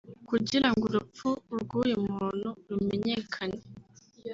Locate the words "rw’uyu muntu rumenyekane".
1.61-3.59